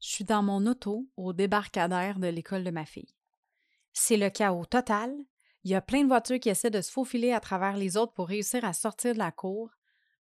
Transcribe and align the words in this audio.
Je 0.00 0.08
suis 0.08 0.24
dans 0.24 0.42
mon 0.42 0.66
auto 0.66 1.08
au 1.16 1.32
débarcadère 1.32 2.18
de 2.18 2.28
l'école 2.28 2.64
de 2.64 2.70
ma 2.70 2.84
fille. 2.84 3.14
C'est 3.92 4.16
le 4.16 4.30
chaos 4.30 4.66
total. 4.66 5.14
Il 5.64 5.70
y 5.70 5.74
a 5.74 5.80
plein 5.80 6.02
de 6.02 6.08
voitures 6.08 6.38
qui 6.38 6.48
essaient 6.48 6.70
de 6.70 6.80
se 6.80 6.92
faufiler 6.92 7.32
à 7.32 7.40
travers 7.40 7.76
les 7.76 7.96
autres 7.96 8.12
pour 8.12 8.28
réussir 8.28 8.64
à 8.64 8.72
sortir 8.72 9.14
de 9.14 9.18
la 9.18 9.32
cour. 9.32 9.70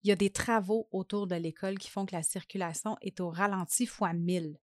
Il 0.03 0.09
y 0.09 0.13
a 0.13 0.17
des 0.17 0.31
travaux 0.31 0.89
autour 0.93 1.27
de 1.27 1.35
l'école 1.35 1.79
qui 1.79 1.91
font 1.91 2.07
que 2.07 2.15
la 2.15 2.23
circulation 2.23 2.97
est 3.01 3.21
au 3.21 3.31
ralenti 3.31 3.87
fois 3.87 4.13
mille. 4.13 4.59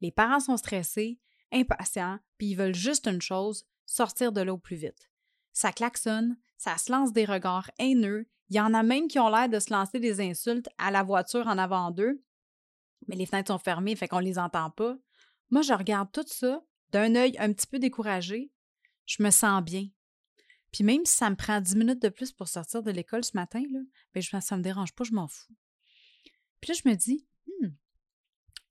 Les 0.00 0.10
parents 0.10 0.40
sont 0.40 0.56
stressés, 0.56 1.18
impatients, 1.52 2.18
puis 2.36 2.48
ils 2.48 2.56
veulent 2.56 2.74
juste 2.74 3.06
une 3.06 3.22
chose, 3.22 3.64
sortir 3.86 4.32
de 4.32 4.40
l'eau 4.40 4.58
plus 4.58 4.76
vite. 4.76 5.10
Ça 5.52 5.72
klaxonne, 5.72 6.36
ça 6.56 6.76
se 6.76 6.90
lance 6.92 7.12
des 7.12 7.24
regards 7.24 7.70
haineux, 7.78 8.28
il 8.50 8.56
y 8.56 8.60
en 8.60 8.72
a 8.74 8.82
même 8.82 9.08
qui 9.08 9.18
ont 9.18 9.28
l'air 9.28 9.48
de 9.48 9.58
se 9.58 9.72
lancer 9.72 10.00
des 10.00 10.20
insultes 10.20 10.68
à 10.78 10.90
la 10.90 11.02
voiture 11.02 11.46
en 11.46 11.58
avant 11.58 11.90
d'eux, 11.90 12.22
mais 13.06 13.16
les 13.16 13.26
fenêtres 13.26 13.52
sont 13.52 13.58
fermées, 13.58 13.96
fait 13.96 14.08
qu'on 14.08 14.18
les 14.18 14.38
entend 14.38 14.70
pas. 14.70 14.96
Moi, 15.50 15.62
je 15.62 15.72
regarde 15.72 16.10
tout 16.12 16.24
ça 16.26 16.62
d'un 16.92 17.14
œil 17.14 17.36
un 17.38 17.52
petit 17.52 17.66
peu 17.66 17.78
découragé. 17.78 18.50
Je 19.06 19.22
me 19.22 19.30
sens 19.30 19.62
bien. 19.62 19.88
Puis 20.72 20.84
même 20.84 21.04
si 21.04 21.14
ça 21.14 21.30
me 21.30 21.36
prend 21.36 21.60
dix 21.60 21.76
minutes 21.76 22.02
de 22.02 22.08
plus 22.08 22.32
pour 22.32 22.48
sortir 22.48 22.82
de 22.82 22.90
l'école 22.90 23.24
ce 23.24 23.36
matin, 23.36 23.62
là, 23.70 23.80
ben 24.14 24.22
je, 24.22 24.38
ça 24.40 24.56
me 24.56 24.62
dérange 24.62 24.94
pas, 24.94 25.04
je 25.04 25.12
m'en 25.12 25.28
fous. 25.28 25.54
Puis 26.60 26.72
là, 26.72 26.80
je 26.82 26.88
me 26.88 26.94
dis, 26.94 27.26
hmm, 27.46 27.68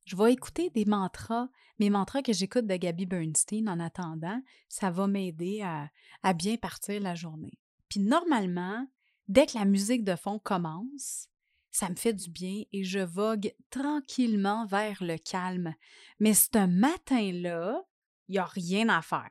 je 0.05 0.15
vais 0.15 0.33
écouter 0.33 0.69
des 0.69 0.85
mantras, 0.85 1.49
mes 1.79 1.89
mantras 1.89 2.21
que 2.21 2.33
j'écoute 2.33 2.67
de 2.67 2.75
Gabby 2.75 3.05
Bernstein 3.05 3.67
en 3.67 3.79
attendant. 3.79 4.41
Ça 4.69 4.91
va 4.91 5.07
m'aider 5.07 5.61
à 5.61 6.33
bien 6.33 6.57
partir 6.57 7.01
la 7.01 7.15
journée. 7.15 7.57
Puis 7.89 7.99
normalement, 7.99 8.87
dès 9.27 9.45
que 9.45 9.57
la 9.57 9.65
musique 9.65 10.03
de 10.03 10.15
fond 10.15 10.39
commence, 10.39 11.29
ça 11.77 11.89
me 11.89 11.95
fait 11.95 12.13
du 12.13 12.31
bien 12.31 12.63
et 12.71 12.83
je 12.83 12.97
vogue 12.97 13.53
tranquillement 13.69 14.65
vers 14.65 15.03
le 15.03 15.19
calme. 15.19 15.75
Mais 16.19 16.33
ce 16.33 16.65
matin-là, 16.65 17.83
il 18.27 18.31
n'y 18.31 18.37
a 18.39 18.45
rien 18.45 18.89
à 18.89 19.03
faire. 19.03 19.29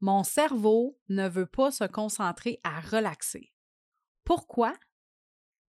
Mon 0.00 0.22
cerveau 0.22 1.00
ne 1.08 1.28
veut 1.28 1.46
pas 1.46 1.72
se 1.72 1.82
concentrer 1.82 2.60
à 2.62 2.78
relaxer. 2.78 3.52
Pourquoi? 4.22 4.72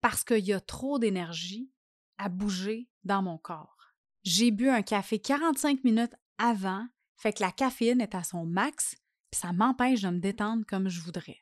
Parce 0.03 0.23
qu'il 0.23 0.45
y 0.45 0.53
a 0.53 0.61
trop 0.61 0.99
d'énergie 0.99 1.73
à 2.19 2.29
bouger 2.29 2.91
dans 3.03 3.23
mon 3.23 3.39
corps. 3.39 3.95
J'ai 4.23 4.51
bu 4.51 4.69
un 4.69 4.83
café 4.83 5.21
45 5.21 5.85
minutes 5.85 6.15
avant, 6.37 6.87
fait 7.17 7.33
que 7.33 7.43
la 7.43 7.51
caféine 7.51 8.03
est 8.03 8.15
à 8.15 8.25
son 8.25 8.45
max, 8.45 8.95
puis 9.31 9.41
ça 9.41 9.55
m'empêche 9.55 10.03
de 10.03 10.11
me 10.11 10.21
détendre 10.21 10.67
comme 10.69 10.91
je 10.91 11.01
voudrais. 11.01 11.39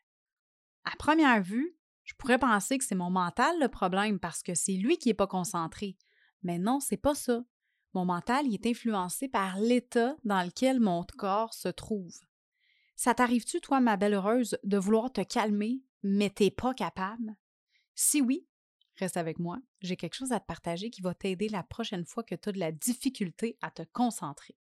À 0.84 0.94
première 0.96 1.42
vue, 1.42 1.76
je 2.08 2.14
pourrais 2.14 2.38
penser 2.38 2.78
que 2.78 2.84
c'est 2.84 2.94
mon 2.94 3.10
mental 3.10 3.54
le 3.60 3.68
problème 3.68 4.18
parce 4.18 4.42
que 4.42 4.54
c'est 4.54 4.72
lui 4.72 4.96
qui 4.96 5.10
n'est 5.10 5.14
pas 5.14 5.26
concentré. 5.26 5.94
Mais 6.42 6.58
non, 6.58 6.80
c'est 6.80 6.96
pas 6.96 7.14
ça. 7.14 7.44
Mon 7.92 8.06
mental 8.06 8.46
est 8.52 8.66
influencé 8.66 9.28
par 9.28 9.58
l'état 9.58 10.16
dans 10.24 10.42
lequel 10.42 10.80
mon 10.80 11.04
corps 11.18 11.52
se 11.52 11.68
trouve. 11.68 12.18
Ça 12.96 13.12
t'arrive-tu, 13.12 13.60
toi, 13.60 13.80
ma 13.80 13.98
belle 13.98 14.14
heureuse, 14.14 14.58
de 14.64 14.78
vouloir 14.78 15.12
te 15.12 15.20
calmer, 15.20 15.82
mais 16.02 16.30
t'es 16.30 16.50
pas 16.50 16.72
capable? 16.72 17.36
Si 17.94 18.22
oui, 18.22 18.46
reste 18.96 19.18
avec 19.18 19.38
moi. 19.38 19.58
J'ai 19.82 19.96
quelque 19.96 20.16
chose 20.16 20.32
à 20.32 20.40
te 20.40 20.46
partager 20.46 20.88
qui 20.88 21.02
va 21.02 21.12
t'aider 21.12 21.50
la 21.50 21.62
prochaine 21.62 22.06
fois 22.06 22.22
que 22.22 22.34
tu 22.34 22.48
as 22.48 22.52
de 22.52 22.58
la 22.58 22.72
difficulté 22.72 23.58
à 23.60 23.70
te 23.70 23.82
concentrer. 23.92 24.56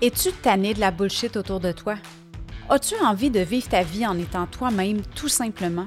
Es-tu 0.00 0.30
tanné 0.40 0.72
de 0.72 0.78
la 0.78 0.92
bullshit 0.92 1.36
autour 1.36 1.58
de 1.58 1.72
toi? 1.72 1.96
As-tu 2.68 2.96
envie 2.96 3.30
de 3.30 3.38
vivre 3.38 3.68
ta 3.68 3.84
vie 3.84 4.04
en 4.04 4.18
étant 4.18 4.48
toi-même 4.48 5.00
tout 5.14 5.28
simplement? 5.28 5.84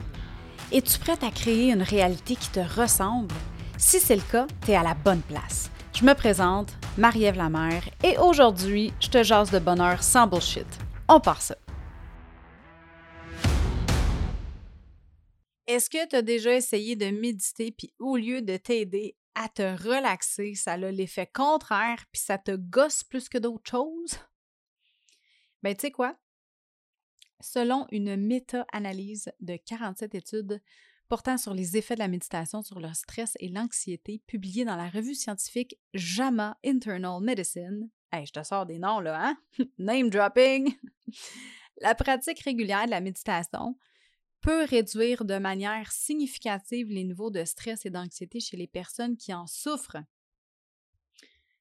Es-tu 0.72 0.98
prête 0.98 1.24
à 1.26 1.30
créer 1.30 1.74
une 1.74 1.82
réalité 1.82 2.38
qui 2.38 2.50
te 2.52 2.62
ressemble? 2.62 3.36
Si 3.78 4.00
c'est 4.00 4.16
le 4.16 4.22
cas, 4.22 4.48
tu 4.64 4.72
es 4.72 4.76
à 4.78 4.84
la 4.84 4.94
bonne 4.94 5.22
place. 5.24 5.70
Je 5.94 6.06
me 6.06 6.14
présente, 6.14 6.72
Marie-Ève 6.98 7.36
Lamère, 7.36 7.84
et 8.02 8.18
aujourd'hui, 8.18 8.94
je 9.02 9.10
te 9.10 9.24
jase 9.24 9.52
de 9.52 9.60
bonheur 9.60 10.02
sans 10.02 10.26
bullshit. 10.26 10.68
On 11.10 11.20
part 11.20 11.42
ça. 11.42 11.58
Est-ce 15.68 15.90
que 15.90 16.08
tu 16.08 16.16
as 16.16 16.22
déjà 16.22 16.54
essayé 16.54 16.96
de 16.96 17.12
méditer, 17.12 17.74
puis 17.74 17.94
au 18.00 18.16
lieu 18.16 18.42
de 18.42 18.56
t'aider 18.56 19.18
à 19.36 19.50
te 19.50 19.64
relaxer, 19.64 20.56
ça 20.56 20.74
a 20.74 20.78
l'effet 20.78 21.30
contraire, 21.34 22.06
puis 22.14 22.22
ça 22.22 22.38
te 22.38 22.56
gosse 22.56 23.04
plus 23.04 23.28
que 23.28 23.38
d'autres 23.38 23.70
choses? 23.70 24.18
Ben, 25.62 25.76
tu 25.76 25.82
sais 25.82 25.92
quoi? 25.92 26.16
Selon 27.42 27.88
une 27.92 28.16
méta-analyse 28.16 29.32
de 29.40 29.56
47 29.56 30.16
études 30.16 30.62
portant 31.08 31.38
sur 31.38 31.54
les 31.54 31.78
effets 31.78 31.96
de 31.96 32.00
la 32.00 32.08
méditation 32.08 32.62
sur 32.62 32.80
le 32.80 32.94
stress 32.94 33.34
et 33.40 33.50
l'anxiété, 33.50 34.22
publiée 34.28 34.66
dans 34.66 34.76
la 34.76 34.90
revue 34.90 35.16
scientifique 35.16 35.80
JAMA 35.94 36.58
Internal 36.64 37.22
Medicine, 37.22 37.90
hey, 38.12 38.26
je 38.26 38.32
te 38.34 38.44
sors 38.44 38.66
des 38.66 38.78
noms 38.78 39.00
là, 39.00 39.30
hein? 39.30 39.38
Name 39.80 40.10
dropping! 40.10 40.76
la 41.82 41.96
pratique 41.96 42.42
régulière 42.42 42.86
de 42.86 42.92
la 42.92 43.02
méditation 43.02 43.78
peut 44.42 44.66
réduire 44.66 45.26
de 45.26 45.38
manière 45.38 45.92
significative 45.92 46.90
les 46.90 47.04
niveaux 47.04 47.32
de 47.32 47.44
stress 47.44 47.86
et 47.86 47.90
d'anxiété 47.90 48.40
chez 48.40 48.56
les 48.56 48.68
personnes 48.68 49.18
qui 49.18 49.34
en 49.34 49.48
souffrent 49.48 49.98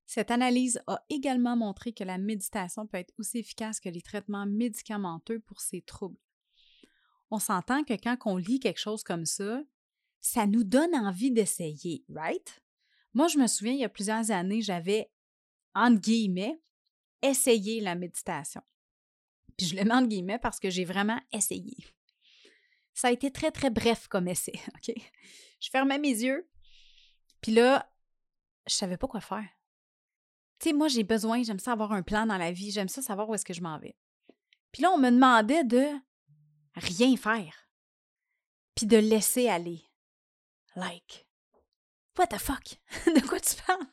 cette 0.09 0.31
analyse 0.31 0.81
a 0.87 1.05
également 1.11 1.55
montré 1.55 1.93
que 1.93 2.03
la 2.03 2.17
méditation 2.17 2.87
peut 2.87 2.97
être 2.97 3.13
aussi 3.19 3.41
efficace 3.41 3.79
que 3.79 3.91
les 3.91 4.01
traitements 4.01 4.47
médicamenteux 4.47 5.39
pour 5.41 5.61
ces 5.61 5.83
troubles. 5.83 6.17
On 7.31 7.39
s'entend 7.39 7.85
que 7.85 7.93
quand 7.93 8.17
on 8.25 8.39
lit 8.39 8.59
quelque 8.59 8.81
chose 8.81 9.03
comme 9.03 9.27
ça, 9.27 9.63
ça 10.23 10.47
nous 10.47 10.65
donne 10.65 10.95
envie 10.95 11.31
d'essayer, 11.31 12.07
right? 12.09 12.63
Moi, 13.13 13.29
je 13.29 13.37
me 13.37 13.47
souviens, 13.47 13.75
il 13.75 13.81
y 13.81 13.85
a 13.85 13.91
plusieurs 13.91 14.31
années, 14.31 14.63
j'avais, 14.63 15.13
entre 15.75 16.01
guillemets, 16.01 16.59
essayé 17.21 17.83
la 17.83 17.95
méditation. 17.95 18.63
Puis 19.59 19.67
je 19.67 19.77
le 19.77 19.85
mets 19.85 19.95
entre 19.95 20.09
guillemets 20.09 20.39
parce 20.39 20.59
que 20.59 20.71
j'ai 20.71 20.87
vraiment 20.87 21.21
essayé. 21.33 21.77
Ça 22.95 23.09
a 23.09 23.13
été 23.13 23.31
très, 23.31 23.51
très 23.51 23.69
bref 23.69 24.09
comme 24.09 24.27
essai, 24.27 24.59
OK? 24.75 24.95
Je 25.61 25.69
fermais 25.69 25.99
mes 25.99 26.09
yeux, 26.09 26.49
puis 27.43 27.53
là, 27.53 27.93
je 28.67 28.73
savais 28.73 28.97
pas 28.97 29.07
quoi 29.07 29.21
faire. 29.21 29.47
Tu 30.59 30.71
sais, 30.71 30.73
moi, 30.73 30.89
j'ai 30.89 31.05
besoin, 31.05 31.43
j'aime 31.43 31.59
ça 31.59 31.73
avoir 31.73 31.93
un 31.93 32.03
plan 32.03 32.27
dans 32.27 32.37
la 32.37 32.51
vie, 32.51 32.71
j'aime 32.71 32.89
ça 32.89 33.03
savoir 33.03 33.29
où 33.29 33.35
est-ce 33.35 33.45
que 33.45 33.55
je 33.55 33.63
m'en 33.63 33.79
vais. 33.79 33.97
Puis 34.73 34.83
là, 34.83 34.91
on 34.91 34.99
me 34.99 35.11
demandait 35.11 35.65
de 35.65 35.87
rien 36.75 37.17
faire, 37.17 37.69
puis 38.75 38.87
de 38.87 38.97
laisser 38.97 39.49
aller. 39.49 39.83
Like, 40.75 41.27
what 42.19 42.29
the 42.29 42.39
fuck? 42.39 42.81
de 43.07 43.27
quoi 43.27 43.41
tu 43.41 43.55
parles? 43.67 43.87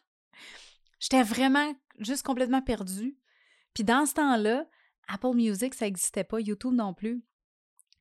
J'étais 1.00 1.24
vraiment 1.24 1.74
juste 2.00 2.24
complètement 2.24 2.62
perdue. 2.62 3.18
Puis 3.74 3.84
dans 3.84 4.06
ce 4.06 4.14
temps-là, 4.16 4.68
Apple 5.08 5.36
Music, 5.36 5.74
ça 5.74 5.86
n'existait 5.86 6.24
pas, 6.24 6.40
YouTube 6.40 6.74
non 6.74 6.94
plus. 6.94 7.24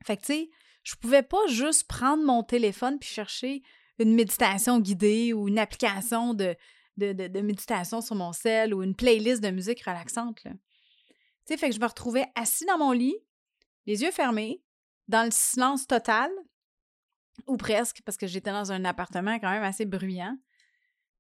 Fait 0.05 0.17
que, 0.17 0.23
tu 0.23 0.27
sais, 0.27 0.51
je 0.83 0.95
pouvais 0.97 1.23
pas 1.23 1.47
juste 1.49 1.87
prendre 1.87 2.25
mon 2.25 2.43
téléphone 2.43 2.99
puis 2.99 3.09
chercher 3.09 3.63
une 3.99 4.15
méditation 4.15 4.81
guidée 4.81 5.33
ou 5.33 5.49
une 5.49 5.59
application 5.59 6.35
de, 6.35 6.57
de, 6.97 7.41
méditation 7.41 8.01
sur 8.01 8.15
mon 8.15 8.33
sel 8.33 8.75
ou 8.75 8.83
une 8.83 8.95
playlist 8.95 9.43
de 9.43 9.51
musique 9.51 9.83
relaxante. 9.83 10.41
Tu 10.43 10.51
sais, 11.47 11.57
fait 11.57 11.69
que 11.69 11.75
je 11.75 11.81
me 11.81 11.87
retrouvais 11.87 12.27
assis 12.35 12.65
dans 12.67 12.79
mon 12.79 12.93
lit, 12.93 13.17
les 13.87 14.03
yeux 14.03 14.11
fermés, 14.11 14.63
dans 15.09 15.25
le 15.25 15.31
silence 15.31 15.87
total, 15.87 16.31
ou 17.47 17.57
presque, 17.57 18.01
parce 18.05 18.17
que 18.17 18.27
j'étais 18.27 18.53
dans 18.53 18.73
un 18.73 18.85
appartement 18.85 19.39
quand 19.39 19.51
même 19.51 19.63
assez 19.63 19.85
bruyant. 19.85 20.37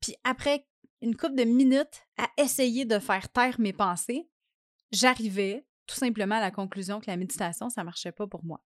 Puis 0.00 0.14
après 0.24 0.66
une 1.02 1.16
couple 1.16 1.34
de 1.34 1.44
minutes 1.44 2.06
à 2.16 2.28
essayer 2.38 2.84
de 2.84 2.98
faire 2.98 3.28
taire 3.28 3.60
mes 3.60 3.72
pensées, 3.72 4.28
j'arrivais 4.92 5.66
tout 5.86 5.96
simplement 5.96 6.36
à 6.36 6.40
la 6.40 6.50
conclusion 6.50 7.00
que 7.00 7.10
la 7.10 7.16
méditation, 7.16 7.68
ça 7.68 7.84
marchait 7.84 8.12
pas 8.12 8.26
pour 8.26 8.44
moi. 8.44 8.62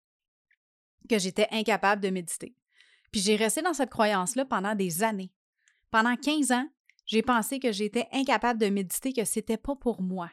Que 1.08 1.18
j'étais 1.18 1.48
incapable 1.50 2.02
de 2.02 2.10
méditer. 2.10 2.54
Puis 3.10 3.20
j'ai 3.20 3.36
resté 3.36 3.62
dans 3.62 3.72
cette 3.74 3.90
croyance-là 3.90 4.44
pendant 4.44 4.74
des 4.74 5.02
années. 5.02 5.32
Pendant 5.90 6.14
15 6.14 6.52
ans, 6.52 6.68
j'ai 7.08 7.22
pensé 7.22 7.58
que 7.58 7.72
j'étais 7.72 8.06
incapable 8.12 8.60
de 8.60 8.68
méditer, 8.68 9.12
que 9.12 9.24
c'était 9.24 9.56
pas 9.56 9.74
pour 9.74 10.02
moi. 10.02 10.30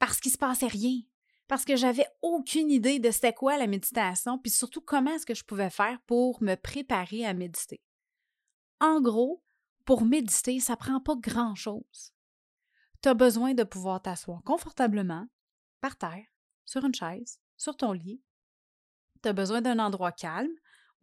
Parce 0.00 0.20
qu'il 0.20 0.32
se 0.32 0.38
passait 0.38 0.66
rien. 0.66 1.00
Parce 1.46 1.64
que 1.64 1.76
j'avais 1.76 2.06
aucune 2.20 2.70
idée 2.70 2.98
de 2.98 3.10
c'était 3.10 3.32
quoi 3.32 3.56
la 3.56 3.68
méditation, 3.68 4.38
puis 4.38 4.50
surtout 4.50 4.82
comment 4.82 5.12
est-ce 5.12 5.24
que 5.24 5.34
je 5.36 5.44
pouvais 5.44 5.70
faire 5.70 5.98
pour 6.06 6.42
me 6.42 6.56
préparer 6.56 7.24
à 7.24 7.32
méditer. 7.32 7.80
En 8.80 9.00
gros, 9.00 9.42
pour 9.84 10.04
méditer, 10.04 10.58
ça 10.60 10.76
prend 10.76 11.00
pas 11.00 11.14
grand-chose. 11.16 12.12
Tu 13.00 13.08
as 13.08 13.14
besoin 13.14 13.54
de 13.54 13.62
pouvoir 13.62 14.02
t'asseoir 14.02 14.42
confortablement, 14.42 15.26
par 15.80 15.96
terre, 15.96 16.26
sur 16.66 16.84
une 16.84 16.94
chaise, 16.94 17.38
sur 17.56 17.76
ton 17.76 17.92
lit. 17.92 18.20
Tu 19.22 19.28
as 19.28 19.32
besoin 19.32 19.62
d'un 19.62 19.78
endroit 19.78 20.12
calme 20.12 20.52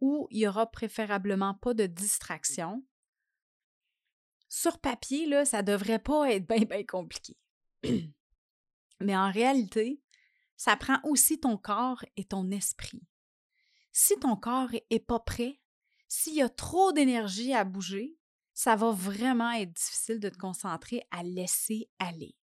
où 0.00 0.28
il 0.30 0.40
y 0.40 0.46
aura 0.46 0.70
préférablement 0.70 1.54
pas 1.54 1.72
de 1.72 1.86
distraction, 1.86 2.84
sur 4.48 4.78
papier, 4.78 5.26
là, 5.26 5.44
ça 5.44 5.62
devrait 5.62 5.98
pas 5.98 6.30
être 6.32 6.46
bien, 6.46 6.64
bien 6.64 6.84
compliqué. 6.84 7.36
Mais 9.00 9.16
en 9.16 9.30
réalité, 9.30 10.00
ça 10.56 10.76
prend 10.76 10.98
aussi 11.04 11.38
ton 11.38 11.56
corps 11.56 12.04
et 12.16 12.24
ton 12.24 12.50
esprit. 12.50 13.02
Si 13.92 14.18
ton 14.18 14.36
corps 14.36 14.70
est 14.90 15.04
pas 15.04 15.20
prêt, 15.20 15.60
s'il 16.08 16.34
y 16.34 16.42
a 16.42 16.48
trop 16.48 16.92
d'énergie 16.92 17.52
à 17.52 17.64
bouger, 17.64 18.16
ça 18.54 18.76
va 18.76 18.90
vraiment 18.90 19.50
être 19.52 19.72
difficile 19.72 20.20
de 20.20 20.28
te 20.28 20.38
concentrer 20.38 21.02
à 21.10 21.22
laisser 21.22 21.90
aller. 21.98 22.36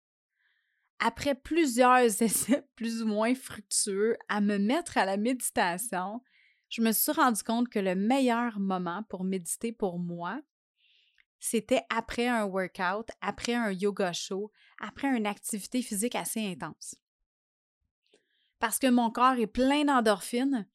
Après 0.99 1.35
plusieurs 1.35 1.97
essais 2.21 2.67
plus 2.75 3.01
ou 3.01 3.07
moins 3.07 3.33
fructueux 3.33 4.17
à 4.27 4.41
me 4.41 4.57
mettre 4.57 4.97
à 4.97 5.05
la 5.05 5.17
méditation, 5.17 6.21
je 6.69 6.81
me 6.81 6.91
suis 6.91 7.11
rendu 7.11 7.43
compte 7.43 7.69
que 7.69 7.79
le 7.79 7.95
meilleur 7.95 8.59
moment 8.59 9.03
pour 9.09 9.23
méditer 9.23 9.71
pour 9.71 9.99
moi, 9.99 10.41
c'était 11.41 11.83
après 11.89 12.27
un 12.27 12.45
workout, 12.45 13.09
après 13.19 13.55
un 13.55 13.71
yoga 13.71 14.13
show, 14.13 14.51
après 14.79 15.07
une 15.07 15.25
activité 15.25 15.81
physique 15.81 16.13
assez 16.13 16.45
intense. 16.45 16.95
Parce 18.59 18.77
que 18.77 18.87
mon 18.87 19.09
corps 19.09 19.39
est 19.39 19.47
plein 19.47 19.83
d'endorphines, 19.83 20.67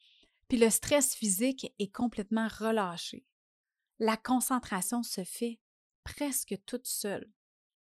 puis 0.49 0.59
le 0.59 0.69
stress 0.69 1.15
physique 1.15 1.73
est 1.79 1.95
complètement 1.95 2.49
relâché. 2.49 3.25
La 4.01 4.17
concentration 4.17 5.05
se 5.05 5.23
fait 5.23 5.61
presque 6.03 6.57
toute 6.67 6.89
seule. 6.89 7.31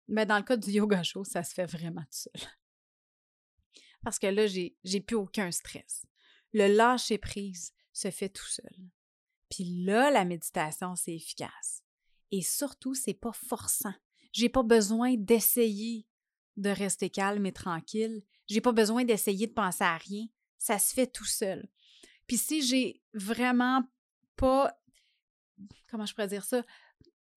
Mais 0.08 0.28
dans 0.28 0.38
le 0.38 0.44
cas 0.44 0.56
du 0.56 0.70
yoga 0.70 1.02
show, 1.02 1.24
ça 1.24 1.44
se 1.44 1.56
fait 1.56 1.66
vraiment 1.66 2.04
tout 2.04 2.30
seul. 2.30 2.42
Parce 4.04 4.20
que 4.20 4.28
là, 4.28 4.46
j'ai, 4.46 5.02
plus 5.02 5.16
aucun 5.16 5.50
stress. 5.52 6.06
Le 6.54 6.68
lâcher 6.68 7.18
prise 7.18 7.74
se 7.92 8.12
fait 8.12 8.30
tout 8.30 8.46
seul. 8.46 8.90
Puis 9.50 9.84
là, 9.84 10.12
la 10.12 10.26
méditation, 10.26 10.96
c'est 10.96 11.16
efficace. 11.16 11.84
Et 12.32 12.42
surtout, 12.42 12.94
c'est 12.94 13.14
pas 13.14 13.34
forçant. 13.34 13.94
J'ai 14.34 14.50
pas 14.50 14.64
besoin 14.64 15.16
d'essayer 15.16 16.06
de 16.58 16.70
rester 16.70 17.10
calme 17.10 17.46
et 17.46 17.54
tranquille. 17.54 18.24
J'ai 18.48 18.62
pas 18.62 18.72
besoin 18.72 19.06
d'essayer 19.06 19.48
de 19.48 19.54
penser 19.54 19.84
à 19.84 19.98
rien. 19.98 20.28
Ça 20.58 20.80
se 20.80 20.94
fait 20.94 21.08
tout 21.08 21.26
seul. 21.26 21.68
Puis 22.26 22.38
si 22.38 22.62
j'ai 22.62 23.02
vraiment 23.14 23.84
pas 24.36 24.78
comment 25.90 26.06
je 26.06 26.14
pourrais 26.14 26.28
dire 26.28 26.44
ça? 26.44 26.64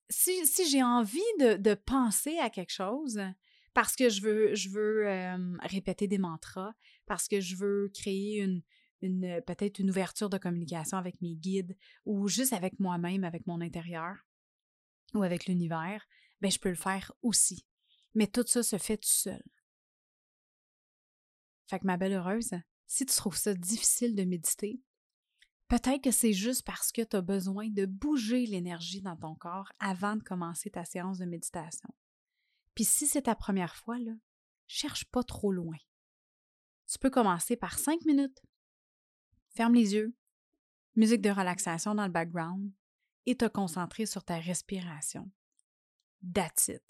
Si, 0.09 0.47
si 0.47 0.69
j'ai 0.69 0.83
envie 0.83 1.21
de, 1.39 1.75
penser 1.75 2.39
à 2.39 2.51
quelque 2.51 2.73
chose, 2.73 3.21
parce 3.75 3.95
que 3.95 4.09
je 4.09 4.23
veux, 4.23 4.55
je 4.55 4.69
veux 4.69 5.07
répéter 5.61 6.09
des 6.09 6.19
mantras, 6.19 6.75
parce 7.07 7.29
que 7.29 7.41
je 7.41 7.55
veux 7.57 7.91
créer 7.95 8.41
une, 8.41 8.63
une 9.03 9.41
peut-être 9.47 9.79
une 9.79 9.91
ouverture 9.91 10.29
de 10.29 10.39
communication 10.39 10.99
avec 10.99 11.21
mes 11.23 11.37
guides 11.37 11.77
ou 12.05 12.27
juste 12.29 12.53
avec 12.53 12.79
moi-même, 12.81 13.23
avec 13.23 13.47
mon 13.47 13.61
intérieur, 13.61 14.17
ou 15.19 15.23
avec 15.23 15.47
l'univers, 15.47 16.07
ben 16.41 16.51
je 16.51 16.59
peux 16.59 16.69
le 16.69 16.75
faire 16.75 17.13
aussi. 17.23 17.67
Mais 18.15 18.27
tout 18.27 18.45
ça 18.47 18.63
se 18.63 18.79
fait 18.79 18.97
tout 18.97 19.09
seul. 19.09 19.43
Fait 21.67 21.79
que 21.79 21.87
ma 21.87 21.97
belle 21.97 22.15
heureuse, 22.15 22.51
si 22.87 23.07
tu 23.07 23.15
trouves 23.15 23.37
ça 23.37 23.55
difficile 23.55 24.17
de 24.17 24.25
méditer, 24.25 24.83
peut-être 25.69 26.03
que 26.03 26.11
c'est 26.11 26.33
juste 26.33 26.65
parce 26.67 26.91
que 26.91 27.03
tu 27.03 27.17
as 27.17 27.23
besoin 27.23 27.69
de 27.69 27.87
bouger 27.87 28.47
l'énergie 28.47 29.01
dans 29.03 29.17
ton 29.17 29.37
corps 29.37 29.71
avant 29.79 30.17
de 30.17 30.23
commencer 30.23 30.71
ta 30.71 30.85
séance 30.85 31.19
de 31.19 31.27
méditation. 31.27 31.89
Puis 32.75 32.85
si 32.85 33.07
c'est 33.07 33.23
ta 33.23 33.37
première 33.37 33.77
fois, 33.77 33.99
là, 33.99 34.13
cherche 34.67 35.05
pas 35.07 35.23
trop 35.23 35.53
loin. 35.53 35.77
Tu 36.91 36.99
peux 36.99 37.11
commencer 37.11 37.57
par 37.57 37.79
cinq 37.79 38.05
minutes. 38.05 38.43
Ferme 39.55 39.75
les 39.75 39.95
yeux, 39.95 40.17
musique 40.97 41.23
de 41.23 41.31
relaxation 41.31 41.95
dans 41.95 42.07
le 42.07 42.13
background, 42.13 42.73
et 43.31 43.37
te 43.37 43.47
concentrer 43.47 44.07
sur 44.07 44.25
ta 44.25 44.39
respiration. 44.39 45.31
That's 46.35 46.69
it. 46.69 46.83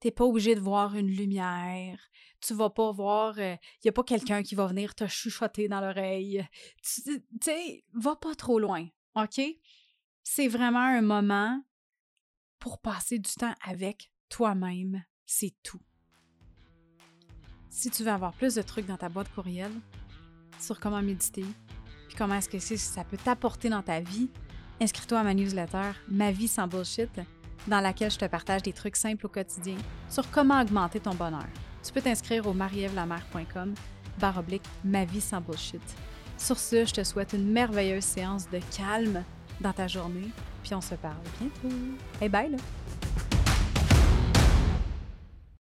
T'es 0.00 0.10
pas 0.10 0.24
obligé 0.24 0.54
de 0.54 0.60
voir 0.60 0.94
une 0.94 1.08
lumière. 1.08 1.98
Tu 2.40 2.54
vas 2.54 2.70
pas 2.70 2.92
voir. 2.92 3.38
Il 3.38 3.42
euh, 3.42 3.56
n'y 3.84 3.88
a 3.88 3.92
pas 3.92 4.04
quelqu'un 4.04 4.42
qui 4.42 4.54
va 4.54 4.66
venir 4.66 4.94
te 4.94 5.06
chuchoter 5.06 5.66
dans 5.66 5.80
l'oreille. 5.80 6.46
Tu 6.82 7.24
sais, 7.40 7.84
va 7.94 8.16
pas 8.16 8.34
trop 8.34 8.58
loin. 8.58 8.86
OK? 9.14 9.40
C'est 10.22 10.48
vraiment 10.48 10.80
un 10.80 11.02
moment 11.02 11.62
pour 12.58 12.80
passer 12.80 13.18
du 13.18 13.32
temps 13.32 13.54
avec 13.66 14.12
toi-même. 14.28 15.04
C'est 15.26 15.54
tout. 15.62 15.80
Si 17.70 17.90
tu 17.90 18.04
veux 18.04 18.10
avoir 18.10 18.34
plus 18.34 18.54
de 18.54 18.62
trucs 18.62 18.86
dans 18.86 18.96
ta 18.96 19.08
boîte 19.08 19.32
courriel 19.34 19.72
sur 20.60 20.78
comment 20.78 21.02
méditer, 21.02 21.44
puis 22.08 22.16
comment 22.16 22.36
est-ce 22.36 22.48
que 22.48 22.58
ça 22.58 23.04
peut 23.04 23.16
t'apporter 23.16 23.68
dans 23.68 23.82
ta 23.82 24.00
vie, 24.00 24.30
inscris-toi 24.80 25.20
à 25.20 25.22
ma 25.22 25.34
newsletter 25.34 25.92
Ma 26.08 26.30
vie 26.30 26.48
sans 26.48 26.66
bullshit, 26.66 27.10
dans 27.66 27.80
laquelle 27.80 28.10
je 28.10 28.18
te 28.18 28.24
partage 28.24 28.62
des 28.62 28.72
trucs 28.72 28.96
simples 28.96 29.26
au 29.26 29.28
quotidien 29.28 29.76
sur 30.08 30.30
comment 30.30 30.60
augmenter 30.60 31.00
ton 31.00 31.14
bonheur. 31.14 31.46
Tu 31.82 31.92
peux 31.92 32.00
t'inscrire 32.00 32.46
au 32.46 32.52
marievlamer.com 32.52 33.74
barre 34.18 34.38
oblique 34.38 34.64
Ma 34.84 35.04
vie 35.04 35.20
sans 35.20 35.40
bullshit. 35.40 35.82
Sur 36.36 36.58
ce, 36.58 36.84
je 36.84 36.92
te 36.92 37.04
souhaite 37.04 37.32
une 37.32 37.50
merveilleuse 37.50 38.04
séance 38.04 38.48
de 38.50 38.60
calme 38.76 39.22
dans 39.60 39.72
ta 39.72 39.86
journée, 39.86 40.30
puis 40.62 40.74
on 40.74 40.80
se 40.80 40.94
parle 40.94 41.16
bientôt. 41.40 41.76
Hey 42.20 42.28
bye 42.28 42.50
là! 42.50 42.58